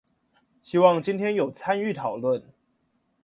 [0.63, 2.41] 希望今天有參與討論